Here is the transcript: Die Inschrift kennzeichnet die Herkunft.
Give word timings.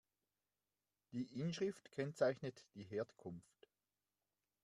Die 1.11 1.39
Inschrift 1.39 1.91
kennzeichnet 1.91 2.65
die 2.73 2.83
Herkunft. 2.85 3.69